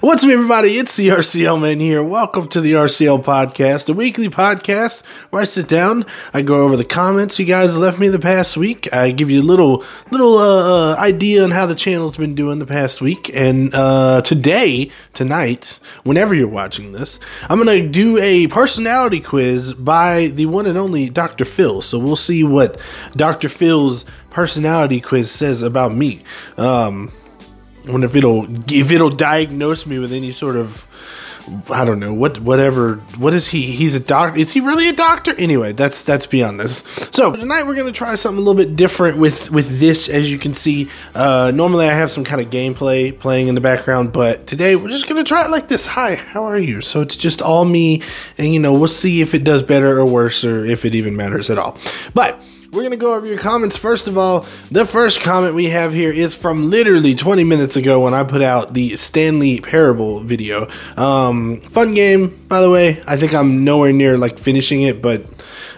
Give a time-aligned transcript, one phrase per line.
[0.00, 0.78] What's up, everybody?
[0.78, 2.02] It's the RCL Man here.
[2.02, 6.74] Welcome to the RCL Podcast, a weekly podcast where I sit down, I go over
[6.74, 8.90] the comments you guys left me the past week.
[8.94, 12.58] I give you a little little uh, uh, idea on how the channel's been doing
[12.58, 13.30] the past week.
[13.34, 20.28] And uh, today, tonight, whenever you're watching this, I'm to do a personality quiz by
[20.28, 21.44] the one and only Dr.
[21.44, 21.82] Phil.
[21.82, 22.80] So we'll see what
[23.16, 23.50] Dr.
[23.50, 26.22] Phil's personality quiz says about me.
[26.56, 27.12] Um,
[27.86, 30.86] Wonder if it'll if it'll diagnose me with any sort of
[31.70, 34.92] I don't know what whatever what is he he's a doctor is he really a
[34.92, 35.34] doctor?
[35.38, 36.84] Anyway that's that's beyond this.
[37.12, 40.38] So tonight we're gonna try something a little bit different with with this as you
[40.38, 40.90] can see.
[41.14, 44.88] Uh, normally I have some kind of gameplay playing in the background but today we're
[44.88, 45.86] just gonna try it like this.
[45.86, 46.82] Hi how are you?
[46.82, 48.02] So it's just all me
[48.36, 51.16] and you know we'll see if it does better or worse or if it even
[51.16, 51.78] matters at all.
[52.12, 52.40] But
[52.72, 53.76] we're going to go over your comments.
[53.76, 58.00] First of all, the first comment we have here is from literally 20 minutes ago
[58.00, 60.68] when I put out the Stanley Parable video.
[60.96, 63.02] Um, fun game, by the way.
[63.08, 65.26] I think I'm nowhere near like finishing it, but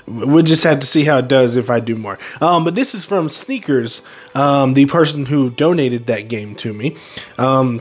[0.06, 2.18] we'll just have to see how it does if I do more.
[2.42, 4.02] Um, but this is from Sneakers,
[4.34, 6.96] um, the person who donated that game to me.
[7.38, 7.80] Um,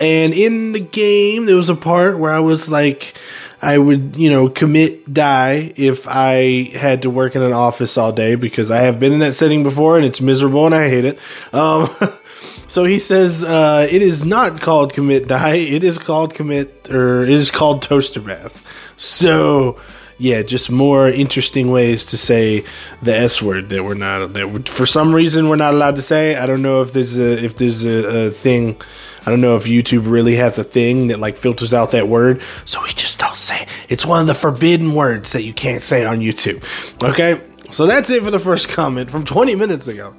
[0.00, 3.14] and in the game, there was a part where I was like,
[3.62, 8.12] I would, you know, commit die if I had to work in an office all
[8.12, 11.04] day because I have been in that setting before and it's miserable and I hate
[11.04, 11.18] it.
[11.52, 11.88] Um,
[12.66, 15.54] so he says uh, it is not called commit die.
[15.54, 18.66] It is called commit or it is called toaster bath.
[18.96, 19.80] So
[20.22, 22.64] yeah, just more interesting ways to say
[23.02, 26.36] the S word that we're not that for some reason we're not allowed to say.
[26.36, 28.80] I don't know if there's a if there's a, a thing.
[29.26, 32.40] I don't know if YouTube really has a thing that like filters out that word,
[32.64, 33.62] so we just don't say.
[33.62, 33.68] It.
[33.88, 36.62] It's one of the forbidden words that you can't say on YouTube.
[37.04, 37.40] Okay,
[37.72, 40.14] so that's it for the first comment from 20 minutes ago.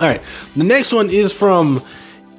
[0.00, 0.22] All right,
[0.54, 1.80] the next one is from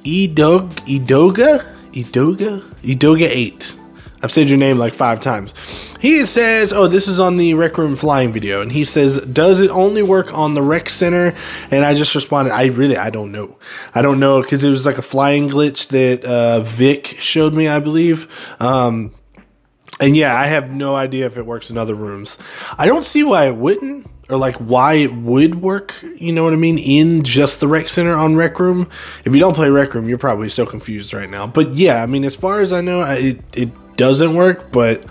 [0.04, 3.78] Edog Edoga Edoga Edoga Eight.
[4.24, 5.52] I've said your name like five times.
[6.00, 9.60] He says, "Oh, this is on the Rec Room flying video," and he says, "Does
[9.60, 11.34] it only work on the Rec Center?"
[11.70, 13.56] And I just responded, "I really, I don't know.
[13.94, 17.68] I don't know because it was like a flying glitch that uh, Vic showed me,
[17.68, 18.26] I believe."
[18.60, 19.12] Um,
[20.00, 22.38] and yeah, I have no idea if it works in other rooms.
[22.78, 26.02] I don't see why it wouldn't, or like why it would work.
[26.16, 26.78] You know what I mean?
[26.78, 28.88] In just the Rec Center on Rec Room.
[29.26, 31.46] If you don't play Rec Room, you're probably so confused right now.
[31.46, 35.04] But yeah, I mean, as far as I know, it it doesn't work, but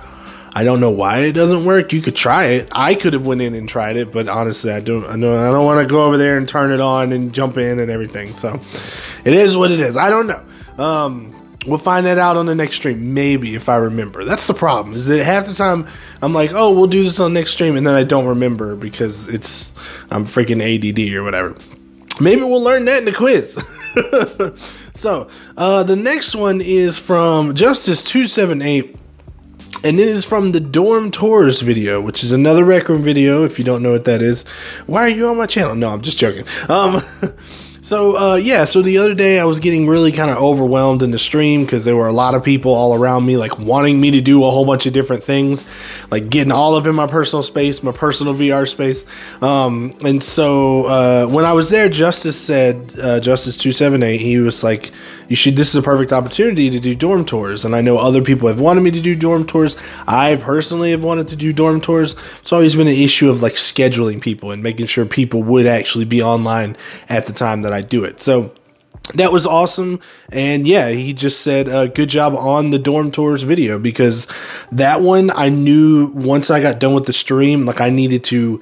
[0.55, 1.93] I don't know why it doesn't work.
[1.93, 2.69] You could try it.
[2.71, 5.05] I could have went in and tried it, but honestly, I don't.
[5.05, 7.57] I know I don't want to go over there and turn it on and jump
[7.57, 8.33] in and everything.
[8.33, 8.59] So
[9.25, 9.97] it is what it is.
[9.97, 10.43] I don't know.
[10.77, 11.33] Um,
[11.65, 14.25] we'll find that out on the next stream, maybe if I remember.
[14.25, 14.95] That's the problem.
[14.95, 15.87] Is that half the time
[16.21, 18.75] I'm like, oh, we'll do this on the next stream, and then I don't remember
[18.75, 19.71] because it's
[20.11, 21.55] I'm freaking ADD or whatever.
[22.21, 23.57] Maybe we'll learn that in the quiz.
[24.93, 25.27] so
[25.57, 28.95] uh, the next one is from Justice two seven eight,
[29.83, 33.43] and it is from the Dorm Tours video, which is another Rec Room video.
[33.43, 34.43] If you don't know what that is,
[34.87, 35.75] why are you on my channel?
[35.75, 36.45] No, I'm just joking.
[36.69, 37.03] Um,
[37.83, 41.11] So uh, yeah, so the other day I was getting really kind of overwhelmed in
[41.11, 44.11] the stream because there were a lot of people all around me, like wanting me
[44.11, 45.65] to do a whole bunch of different things,
[46.09, 49.05] like getting all up in my personal space, my personal VR space.
[49.41, 54.21] Um, and so uh, when I was there, Justice said, uh, Justice two seven eight,
[54.21, 54.91] he was like,
[55.27, 55.55] "You should.
[55.55, 58.59] This is a perfect opportunity to do dorm tours." And I know other people have
[58.59, 59.75] wanted me to do dorm tours.
[60.07, 62.15] I personally have wanted to do dorm tours.
[62.39, 66.05] It's always been an issue of like scheduling people and making sure people would actually
[66.05, 66.75] be online
[67.09, 68.21] at the time that I do it.
[68.21, 68.53] So
[69.15, 69.99] that was awesome.
[70.31, 74.27] And yeah, he just said, uh, good job on the dorm tours video because
[74.71, 78.61] that one I knew once I got done with the stream, like I needed to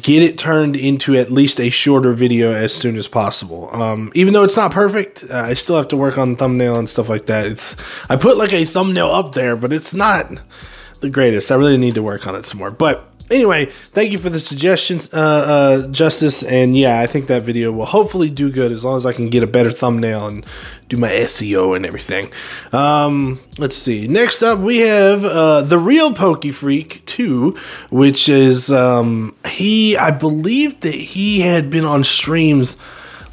[0.00, 3.74] get it turned into at least a shorter video as soon as possible.
[3.74, 6.88] Um, even though it's not perfect, uh, I still have to work on thumbnail and
[6.88, 7.46] stuff like that.
[7.46, 7.76] It's
[8.08, 10.30] I put like a thumbnail up there, but it's not
[11.00, 11.50] the greatest.
[11.50, 12.70] I really need to work on it some more.
[12.70, 16.42] But anyway, thank you for the suggestions, uh, uh, Justice.
[16.42, 19.28] And yeah, I think that video will hopefully do good as long as I can
[19.28, 20.44] get a better thumbnail and
[20.88, 22.32] do my SEO and everything.
[22.72, 24.08] Um, let's see.
[24.08, 27.56] Next up, we have uh, the real Pokey Freak 2,
[27.90, 29.96] which is um, he.
[29.96, 32.76] I believe that he had been on streams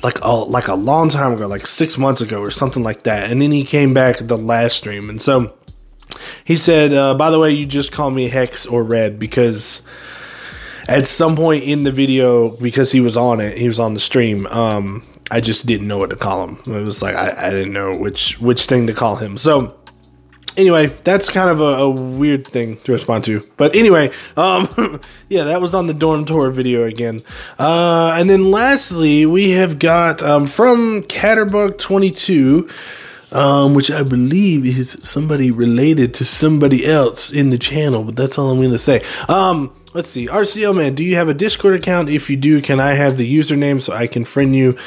[0.03, 3.31] like a like a long time ago, like six months ago or something like that,
[3.31, 5.56] and then he came back the last stream, and so.
[6.43, 9.87] He said, uh, by the way, you just call me Hex or Red because
[10.87, 13.99] at some point in the video, because he was on it, he was on the
[13.99, 16.59] stream, um, I just didn't know what to call him.
[16.73, 19.37] It was like I, I didn't know which which thing to call him.
[19.37, 19.75] So
[20.57, 23.47] anyway, that's kind of a, a, weird thing to respond to.
[23.57, 27.23] But anyway, um, yeah, that was on the dorm tour video again.
[27.59, 32.71] Uh, and then lastly, we have got um, from Catterbug22
[33.31, 38.37] um, which I believe is somebody related to somebody else in the channel, but that's
[38.37, 39.03] all I'm going to say.
[39.27, 40.27] Um, let's see.
[40.27, 42.09] RCL man, do you have a Discord account?
[42.09, 44.77] If you do, can I have the username so I can friend you?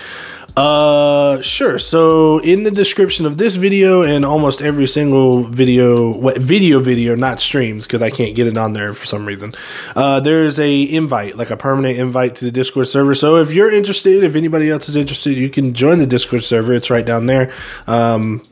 [0.60, 1.78] Uh, sure.
[1.78, 7.14] So in the description of this video and almost every single video, what video video,
[7.14, 9.54] not streams, because I can't get it on there for some reason.
[9.96, 13.14] Uh, there's a invite, like a permanent invite to the Discord server.
[13.14, 16.74] So if you're interested, if anybody else is interested, you can join the Discord server.
[16.74, 17.50] It's right down there.
[17.86, 18.42] Um,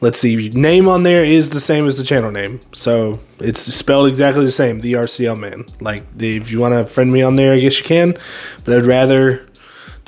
[0.00, 0.48] let's see.
[0.48, 4.50] Name on there is the same as the channel name, so it's spelled exactly the
[4.50, 4.80] same.
[4.80, 5.66] The RCL man.
[5.78, 8.16] Like if you want to friend me on there, I guess you can,
[8.64, 9.46] but I'd rather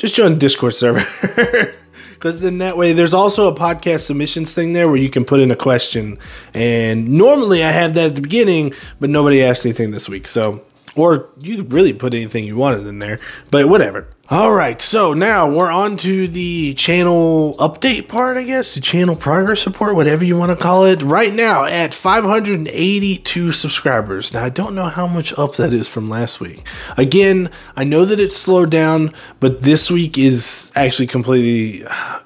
[0.03, 1.73] just join the Discord server.
[2.23, 5.41] Because then that way, there's also a podcast submissions thing there where you can put
[5.41, 6.21] in a question.
[6.55, 10.29] And normally I have that at the beginning, but nobody asked anything this week.
[10.29, 10.65] So,
[10.97, 13.19] or you could really put anything you wanted in there,
[13.51, 14.09] but whatever.
[14.31, 19.15] All right, so now we're on to the channel update part, I guess, the channel
[19.15, 21.03] progress report, whatever you want to call it.
[21.03, 24.33] Right now at 582 subscribers.
[24.33, 26.67] Now, I don't know how much up that is from last week.
[26.97, 31.85] Again, I know that it's slowed down, but this week is actually completely,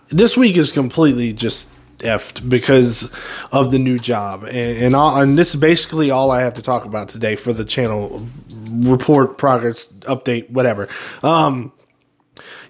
[0.08, 3.14] this week is completely just effed because
[3.52, 4.44] of the new job.
[4.44, 7.52] And, and, all, and this is basically all I have to talk about today for
[7.52, 8.26] the channel
[8.70, 10.88] report, progress, update, whatever.
[11.22, 11.72] Um,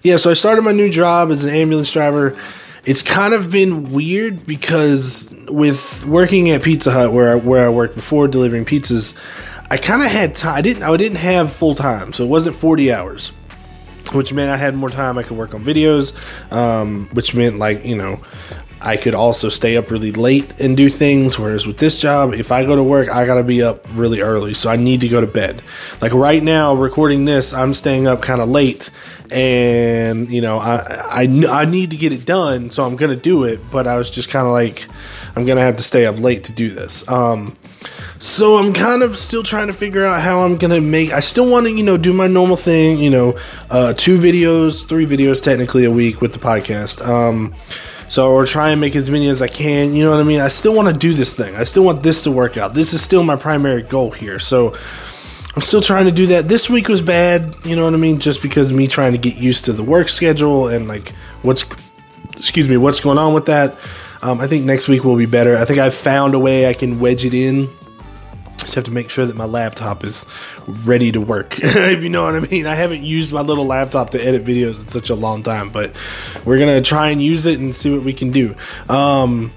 [0.01, 2.37] yeah, so I started my new job as an ambulance driver.
[2.85, 7.69] It's kind of been weird because with working at Pizza Hut, where I, where I
[7.69, 9.13] worked before delivering pizzas,
[9.69, 10.55] I kind of had time.
[10.55, 13.33] I didn't I didn't have full time, so it wasn't forty hours,
[14.13, 15.17] which meant I had more time.
[15.17, 16.13] I could work on videos,
[16.51, 18.21] um, which meant like you know
[18.81, 21.39] I could also stay up really late and do things.
[21.39, 24.53] Whereas with this job, if I go to work, I gotta be up really early,
[24.53, 25.61] so I need to go to bed.
[26.01, 28.89] Like right now, recording this, I'm staying up kind of late,
[29.31, 33.43] and you know, I, I I need to get it done, so I'm gonna do
[33.45, 33.59] it.
[33.71, 34.87] But I was just kind of like,
[35.35, 37.07] I'm gonna have to stay up late to do this.
[37.09, 37.55] Um,
[38.19, 41.13] so I'm kind of still trying to figure out how I'm gonna make.
[41.13, 42.97] I still want to, you know, do my normal thing.
[42.97, 43.37] You know,
[43.69, 47.05] uh, two videos, three videos technically a week with the podcast.
[47.05, 47.55] Um,
[48.09, 49.93] so, or try and make as many as I can.
[49.93, 50.39] You know what I mean?
[50.39, 51.55] I still want to do this thing.
[51.55, 52.73] I still want this to work out.
[52.73, 54.39] This is still my primary goal here.
[54.39, 54.75] So,
[55.57, 56.47] I'm still trying to do that.
[56.47, 57.55] This week was bad.
[57.65, 58.19] You know what I mean?
[58.19, 61.09] Just because me trying to get used to the work schedule and like
[61.41, 61.65] what's,
[62.33, 63.75] excuse me, what's going on with that.
[64.21, 65.57] Um, I think next week will be better.
[65.57, 67.69] I think I've found a way I can wedge it in
[68.67, 70.25] just have to make sure that my laptop is
[70.83, 71.57] ready to work.
[71.61, 72.67] if you know what I mean.
[72.67, 75.95] I haven't used my little laptop to edit videos in such a long time, but
[76.43, 78.55] we're gonna try and use it and see what we can do.
[78.89, 79.53] Um,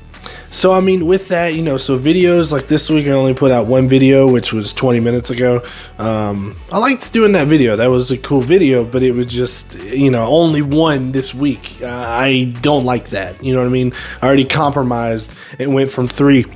[0.50, 3.52] so I mean, with that, you know, so videos like this week, I only put
[3.52, 5.62] out one video, which was 20 minutes ago.
[5.98, 9.78] Um, I liked doing that video; that was a cool video, but it was just,
[9.78, 11.76] you know, only one this week.
[11.80, 13.42] Uh, I don't like that.
[13.42, 13.92] You know what I mean?
[14.20, 15.34] I already compromised.
[15.58, 16.46] It went from three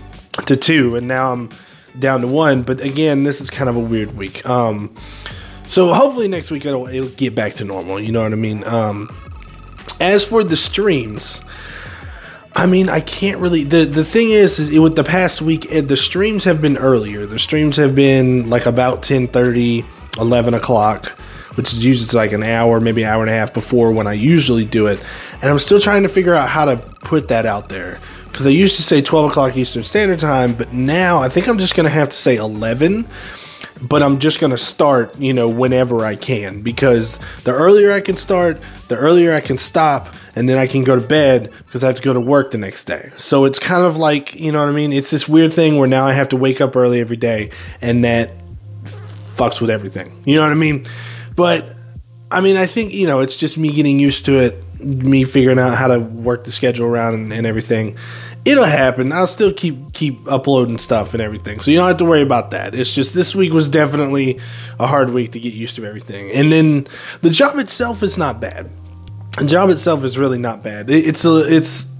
[0.46, 1.50] to two, and now I'm
[1.98, 2.62] down to one.
[2.62, 4.48] But again, this is kind of a weird week.
[4.48, 4.94] Um,
[5.66, 8.00] so hopefully next week it'll, it'll get back to normal.
[8.00, 8.64] You know what I mean?
[8.64, 9.14] Um,
[10.00, 11.40] as for the streams,
[12.56, 13.64] I mean, I can't really.
[13.64, 17.26] The the thing is, is with the past week, eh, the streams have been earlier.
[17.26, 19.84] The streams have been like about 10 30,
[20.20, 21.08] 11 o'clock,
[21.56, 24.12] which is usually like an hour, maybe an hour and a half before when I
[24.12, 25.00] usually do it.
[25.42, 27.98] And I'm still trying to figure out how to put that out there
[28.34, 31.58] because I used to say 12 o'clock Eastern Standard Time, but now I think I'm
[31.58, 33.06] just going to have to say 11.
[33.82, 38.00] But I'm just going to start, you know, whenever I can because the earlier I
[38.00, 41.82] can start, the earlier I can stop, and then I can go to bed because
[41.82, 43.10] I have to go to work the next day.
[43.16, 44.92] So it's kind of like, you know what I mean?
[44.92, 47.50] It's this weird thing where now I have to wake up early every day,
[47.82, 48.30] and that
[48.84, 50.22] fucks with everything.
[50.24, 50.86] You know what I mean?
[51.34, 51.74] But
[52.30, 55.58] I mean, I think, you know, it's just me getting used to it me figuring
[55.58, 57.96] out how to work the schedule around and, and, everything.
[58.44, 59.10] It'll happen.
[59.10, 62.50] I'll still keep keep uploading stuff and everything, so you don't have to worry about
[62.50, 62.74] that.
[62.74, 64.38] It's just this week was definitely
[64.78, 66.86] a hard week to get used to everything, and then
[67.22, 68.70] the job itself is not bad.
[69.38, 70.90] The job itself is really not bad.
[70.90, 71.90] It, it's a it's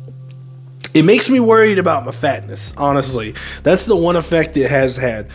[0.93, 2.77] it makes me worried about my fatness.
[2.77, 5.31] Honestly, that's the one effect it has had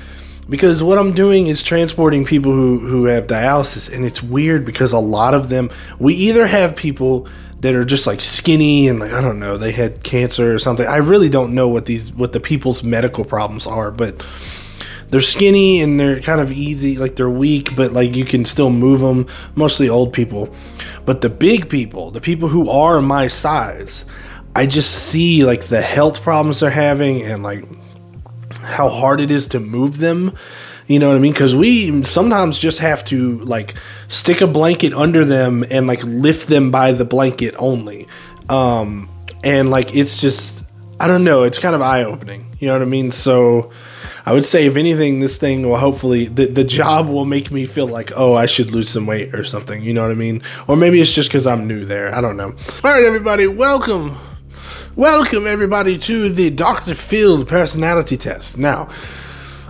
[0.49, 4.93] because what I'm doing is transporting people who who have dialysis, and it's weird because
[4.93, 7.27] a lot of them we either have people
[7.61, 10.87] that are just like skinny and like I don't know they had cancer or something.
[10.87, 14.21] I really don't know what these what the people's medical problems are, but
[15.09, 18.69] they're skinny and they're kind of easy like they're weak but like you can still
[18.69, 19.25] move them
[19.55, 20.53] mostly old people
[21.03, 24.05] but the big people the people who are my size
[24.55, 27.65] i just see like the health problems they're having and like
[28.61, 30.33] how hard it is to move them.
[30.89, 31.33] You know what I mean?
[31.33, 33.75] Because we sometimes just have to like
[34.07, 38.07] stick a blanket under them and like lift them by the blanket only.
[38.49, 39.07] Um,
[39.43, 40.65] and like it's just
[40.99, 41.43] I don't know.
[41.43, 42.57] It's kind of eye opening.
[42.59, 43.11] You know what I mean?
[43.11, 43.71] So
[44.25, 47.67] I would say, if anything, this thing will hopefully the the job will make me
[47.67, 49.83] feel like, oh, I should lose some weight or something.
[49.83, 50.41] You know what I mean?
[50.67, 52.15] Or maybe it's just because I'm new there.
[52.15, 52.47] I don't know.
[52.83, 54.17] All right, everybody, welcome.
[54.95, 56.95] Welcome, everybody, to the Dr.
[56.95, 58.57] Phil personality test.
[58.57, 58.89] Now,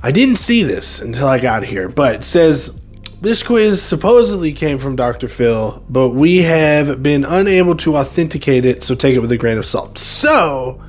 [0.02, 2.80] I didn't see this until I got here, but it says
[3.22, 5.28] this quiz supposedly came from Dr.
[5.28, 9.58] Phil, but we have been unable to authenticate it, so take it with a grain
[9.58, 9.98] of salt.
[9.98, 10.82] So,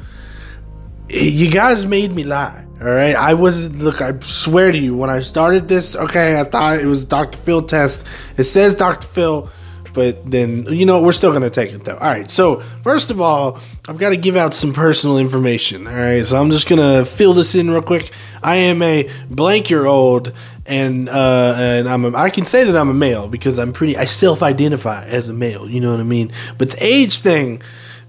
[1.08, 2.64] you guys made me lie.
[2.80, 4.00] All right, I was look.
[4.00, 7.36] I swear to you, when I started this, okay, I thought it was Dr.
[7.36, 8.06] Phil test.
[8.38, 9.06] It says Dr.
[9.06, 9.50] Phil,
[9.92, 11.96] but then you know we're still gonna take it though.
[11.96, 15.86] All right, so first of all, I've got to give out some personal information.
[15.86, 18.12] All right, so I'm just gonna fill this in real quick.
[18.42, 20.32] I am a blank year old,
[20.66, 23.96] and uh, and I'm a, I can say that I'm a male because I'm pretty.
[23.96, 25.68] I self-identify as a male.
[25.68, 26.32] You know what I mean?
[26.58, 27.62] But the age thing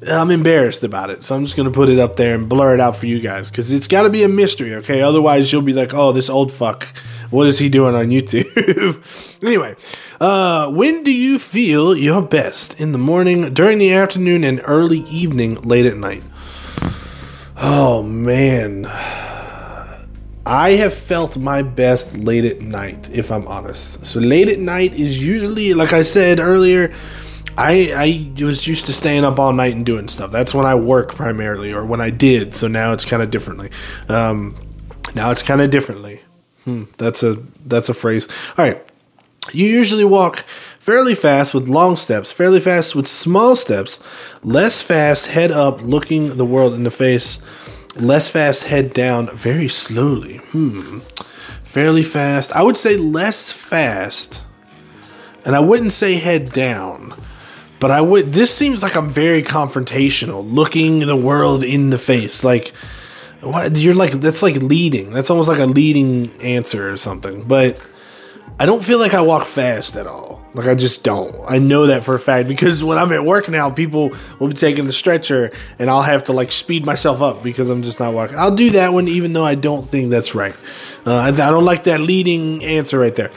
[0.07, 2.79] I'm embarrassed about it, so I'm just gonna put it up there and blur it
[2.79, 5.01] out for you guys because it's got to be a mystery, okay?
[5.01, 6.85] Otherwise, you'll be like, "Oh, this old fuck,
[7.29, 9.75] what is he doing on YouTube?" anyway,
[10.19, 12.79] uh, when do you feel your best?
[12.79, 16.23] In the morning, during the afternoon, and early evening, late at night.
[17.57, 18.85] Oh man,
[20.45, 24.05] I have felt my best late at night, if I'm honest.
[24.05, 26.91] So late at night is usually, like I said earlier
[27.57, 30.31] I I was used to staying up all night and doing stuff.
[30.31, 32.55] That's when I work primarily, or when I did.
[32.55, 33.69] So now it's kind of differently.
[34.09, 34.55] Um,
[35.15, 36.21] now it's kind of differently.
[36.63, 38.27] Hmm, that's a that's a phrase.
[38.57, 38.81] All right.
[39.51, 40.41] You usually walk
[40.77, 43.99] fairly fast with long steps, fairly fast with small steps,
[44.43, 47.43] less fast head up, looking the world in the face,
[47.95, 50.37] less fast head down, very slowly.
[50.37, 50.99] Hmm.
[51.63, 52.51] Fairly fast.
[52.53, 54.43] I would say less fast.
[55.45, 57.13] And I wouldn't say head down.
[57.79, 58.33] But I would.
[58.33, 62.43] This seems like I'm very confrontational, looking the world in the face.
[62.43, 62.73] Like,
[63.39, 64.11] what you're like.
[64.11, 65.11] That's like leading.
[65.11, 67.43] That's almost like a leading answer or something.
[67.43, 67.81] But
[68.59, 70.40] I don't feel like I walk fast at all.
[70.53, 71.35] Like I just don't.
[71.47, 74.53] I know that for a fact because when I'm at work now, people will be
[74.53, 78.13] taking the stretcher, and I'll have to like speed myself up because I'm just not
[78.13, 78.37] walking.
[78.37, 80.55] I'll do that one, even though I don't think that's right.
[81.05, 83.31] Uh, I, don't like that leading answer right there.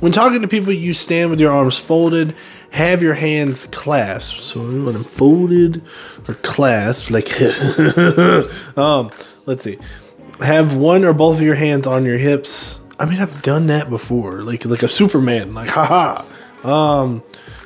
[0.00, 2.34] When talking to people, you stand with your arms folded
[2.72, 4.40] have your hands clasped.
[4.40, 5.82] So you want them folded
[6.26, 7.30] or clasped, like
[8.78, 9.10] um,
[9.46, 9.78] let's see.
[10.40, 12.80] Have one or both of your hands on your hips.
[12.98, 16.24] I mean, I've done that before, like like a Superman, like haha.
[16.64, 17.22] Um,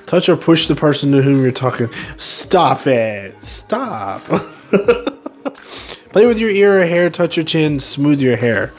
[0.06, 1.90] touch or push the person to whom you're talking.
[2.16, 3.42] Stop it!
[3.42, 4.22] Stop.
[6.12, 7.10] Play with your ear or hair.
[7.10, 7.78] Touch your chin.
[7.78, 8.72] Smooth your hair.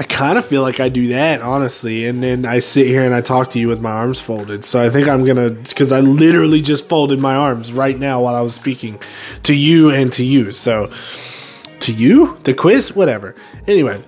[0.00, 2.06] I kind of feel like I do that, honestly.
[2.06, 4.64] And then I sit here and I talk to you with my arms folded.
[4.64, 8.22] So I think I'm going to, because I literally just folded my arms right now
[8.22, 8.98] while I was speaking
[9.44, 10.52] to you and to you.
[10.52, 10.90] So
[11.80, 12.38] to you?
[12.44, 12.96] The quiz?
[12.96, 13.36] Whatever.
[13.66, 14.02] Anyway.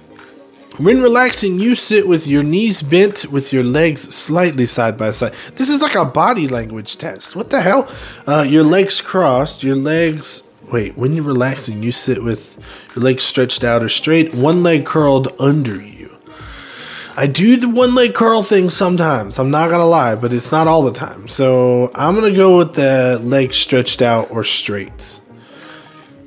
[0.79, 5.35] When relaxing, you sit with your knees bent with your legs slightly side by side.
[5.57, 7.37] This is like a body language test.
[7.37, 7.91] What the hell?
[8.27, 12.57] Uh, your legs crossed, your legs Wait, when you're relaxing, you sit with
[12.97, 16.17] your legs stretched out or straight, one leg curled under you.
[17.15, 19.39] I do the one leg curl thing sometimes.
[19.39, 21.29] I'm not gonna lie, but it's not all the time.
[21.29, 25.21] So I'm gonna go with the legs stretched out or straight.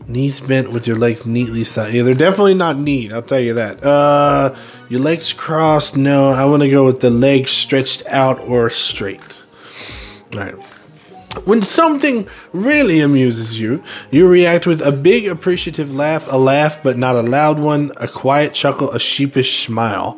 [0.08, 1.94] Knees bent with your legs neatly side.
[1.94, 3.12] Yeah, they're definitely not neat.
[3.12, 3.84] I'll tell you that.
[3.84, 4.56] Uh,
[4.88, 5.98] your legs crossed.
[5.98, 9.42] No, I want to go with the legs stretched out or straight.
[10.34, 10.56] All right.
[11.44, 16.98] When something really amuses you, you react with a big appreciative laugh, a laugh but
[16.98, 20.14] not a loud one, a quiet chuckle, a sheepish smile.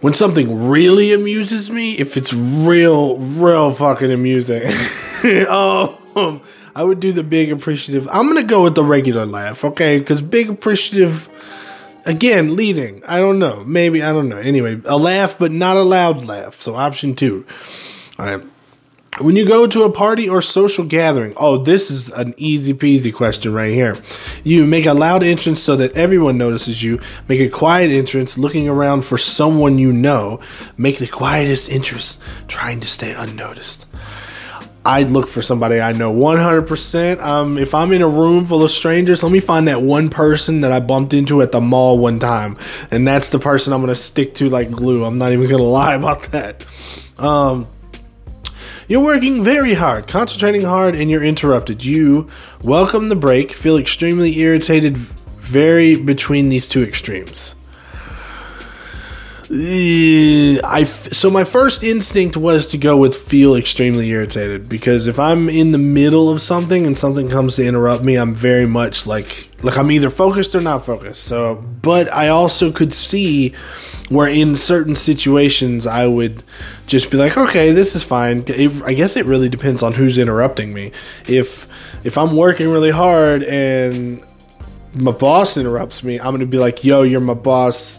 [0.00, 4.62] When something really amuses me, if it's real, real fucking amusing,
[5.24, 6.42] oh, Um,
[6.74, 8.08] I would do the big appreciative.
[8.08, 9.98] I'm gonna go with the regular laugh, okay?
[9.98, 11.28] Because big appreciative,
[12.06, 13.02] again, leading.
[13.06, 13.64] I don't know.
[13.64, 14.36] Maybe I don't know.
[14.36, 16.54] Anyway, a laugh but not a loud laugh.
[16.60, 17.46] So option two.
[18.18, 18.42] All right.
[19.20, 23.12] When you go to a party or social gathering, oh, this is an easy peasy
[23.12, 23.94] question right here.
[24.42, 26.98] You make a loud entrance so that everyone notices you.
[27.28, 30.40] Make a quiet entrance looking around for someone you know.
[30.78, 33.84] Make the quietest entrance trying to stay unnoticed.
[34.84, 37.20] I look for somebody I know 100%.
[37.20, 40.62] Um, if I'm in a room full of strangers, let me find that one person
[40.62, 42.58] that I bumped into at the mall one time.
[42.90, 45.04] And that's the person I'm going to stick to like glue.
[45.04, 46.66] I'm not even going to lie about that.
[47.18, 47.68] Um,
[48.88, 51.84] you're working very hard, concentrating hard, and you're interrupted.
[51.84, 52.26] You
[52.62, 57.54] welcome the break, feel extremely irritated, very between these two extremes.
[59.54, 65.50] I so my first instinct was to go with feel extremely irritated because if I'm
[65.50, 69.50] in the middle of something and something comes to interrupt me, I'm very much like
[69.62, 71.24] like I'm either focused or not focused.
[71.24, 73.50] So, but I also could see
[74.08, 76.42] where in certain situations I would
[76.86, 78.44] just be like, okay, this is fine.
[78.46, 80.92] It, I guess it really depends on who's interrupting me.
[81.28, 81.68] If
[82.04, 84.24] if I'm working really hard and
[84.94, 87.98] my boss interrupts me, I'm gonna be like, "Yo, you're my boss.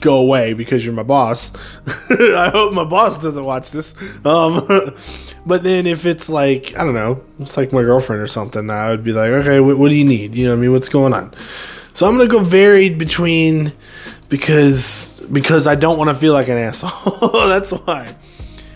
[0.00, 1.52] Go away because you're my boss."
[2.10, 3.94] I hope my boss doesn't watch this.
[4.24, 4.66] Um,
[5.46, 8.90] but then if it's like I don't know, it's like my girlfriend or something, I
[8.90, 10.34] would be like, "Okay, what, what do you need?
[10.34, 11.34] You know, what I mean, what's going on?"
[11.92, 13.72] So I'm gonna go varied between
[14.28, 17.48] because because I don't want to feel like an asshole.
[17.48, 18.14] That's why.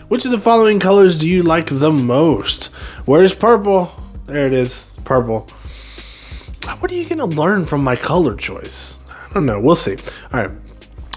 [0.09, 2.65] Which of the following colors do you like the most?
[3.05, 3.91] Where's purple?
[4.25, 5.47] There it is, purple.
[6.65, 8.99] What are you going to learn from my color choice?
[9.09, 9.59] I don't know.
[9.59, 9.97] We'll see.
[10.31, 10.51] All right.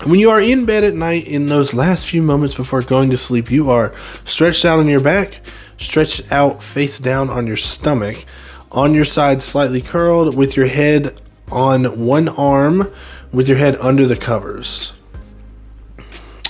[0.05, 3.17] When you are in bed at night, in those last few moments before going to
[3.17, 5.41] sleep, you are stretched out on your back,
[5.79, 8.25] stretched out face down on your stomach,
[8.71, 11.19] on your side slightly curled, with your head
[11.50, 12.93] on one arm,
[13.33, 14.93] with your head under the covers.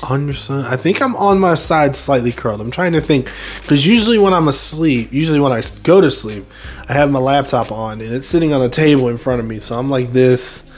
[0.09, 2.61] On your side, I think I'm on my side slightly curled.
[2.61, 6.45] I'm trying to think because usually when I'm asleep, usually when I go to sleep,
[6.89, 9.59] I have my laptop on and it's sitting on a table in front of me.
[9.59, 10.71] So I'm like this.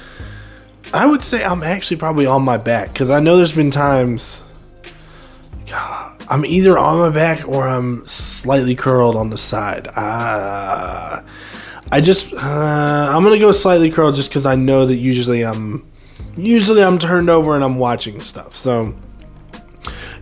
[0.95, 4.45] I would say I'm actually probably on my back because I know there's been times.
[5.67, 9.89] God, I'm either on my back or I'm slightly curled on the side.
[9.89, 11.23] Uh,
[11.93, 12.39] I just uh,
[13.13, 15.87] I'm gonna go slightly curled just because I know that usually I'm
[16.39, 18.57] usually I'm turned over and I'm watching stuff.
[18.57, 18.95] So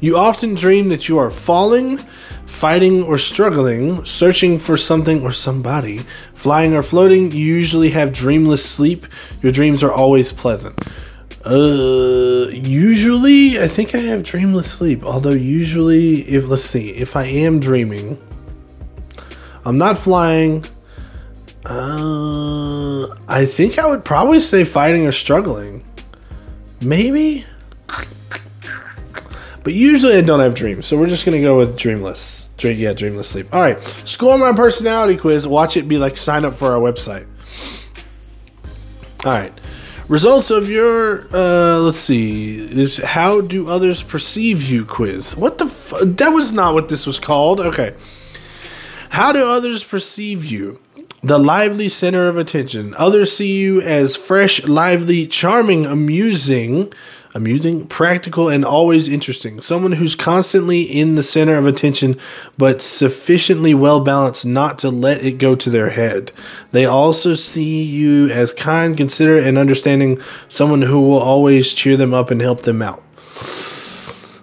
[0.00, 1.98] you often dream that you are falling,
[2.46, 5.98] fighting or struggling, searching for something or somebody,
[6.34, 7.32] flying or floating.
[7.32, 9.06] You usually have dreamless sleep.
[9.42, 10.78] Your dreams are always pleasant.
[11.44, 15.04] Uh, usually, I think I have dreamless sleep.
[15.04, 18.18] Although, usually, if let's see, if I am dreaming,
[19.64, 20.64] I'm not flying.
[21.64, 25.84] Uh, I think I would probably say fighting or struggling.
[26.80, 27.44] Maybe.
[29.66, 32.50] But usually I don't have dreams, so we're just gonna go with dreamless.
[32.56, 33.52] Dream, yeah, dreamless sleep.
[33.52, 35.44] All right, score my personality quiz.
[35.48, 37.26] Watch it be like sign up for our website.
[39.24, 39.52] All right,
[40.06, 45.36] results of your uh, let's see is how do others perceive you quiz.
[45.36, 47.58] What the f- that was not what this was called.
[47.58, 47.92] Okay,
[49.08, 50.80] how do others perceive you?
[51.24, 52.94] The lively center of attention.
[52.98, 56.92] Others see you as fresh, lively, charming, amusing
[57.36, 59.60] amusing, practical, and always interesting.
[59.60, 62.18] Someone who's constantly in the center of attention,
[62.56, 66.32] but sufficiently well balanced not to let it go to their head.
[66.72, 72.14] They also see you as kind, considerate, and understanding, someone who will always cheer them
[72.14, 73.02] up and help them out.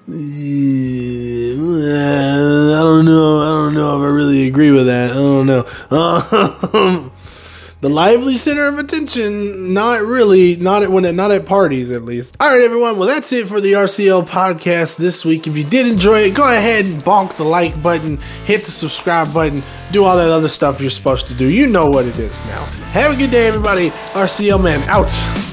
[0.06, 0.12] I
[2.79, 3.41] don't know.
[3.41, 5.12] I don't know if I really agree with that.
[5.12, 5.65] I don't know.
[6.73, 7.12] Um,
[7.84, 12.38] The lively center of attention, not really, not at when not at parties at least.
[12.39, 12.98] All right, everyone.
[12.98, 15.48] Well, that's it for the RCL podcast this week.
[15.48, 19.34] If you did enjoy it, go ahead and bonk the like button, hit the subscribe
[19.34, 21.54] button, do all that other stuff you're supposed to do.
[21.54, 22.63] You know what it is now.
[22.93, 23.89] Have a good day, everybody.
[23.89, 25.52] RCL man out.